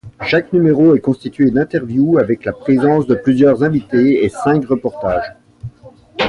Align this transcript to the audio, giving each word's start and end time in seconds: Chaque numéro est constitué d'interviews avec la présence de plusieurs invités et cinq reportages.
Chaque 0.23 0.51
numéro 0.51 0.95
est 0.95 0.99
constitué 0.99 1.51
d'interviews 1.51 2.17
avec 2.17 2.43
la 2.43 2.53
présence 2.53 3.05
de 3.05 3.13
plusieurs 3.13 3.61
invités 3.61 4.25
et 4.25 4.29
cinq 4.29 4.65
reportages. 4.65 5.35